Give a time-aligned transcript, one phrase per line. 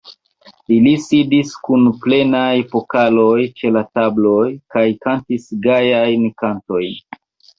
[0.75, 7.21] Ili sidis kun plenaj pokaloj ĉe la tabloj kaj kantis gajajn kantojn.